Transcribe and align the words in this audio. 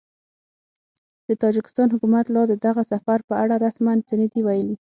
د 1.27 1.29
تاجکستان 1.43 1.87
حکومت 1.95 2.25
لا 2.35 2.43
د 2.47 2.53
دغه 2.65 2.81
سفر 2.91 3.17
په 3.29 3.33
اړه 3.43 3.55
رسماً 3.65 3.93
څه 4.07 4.13
نه 4.21 4.27
دي 4.31 4.41
ویلي 4.43 4.75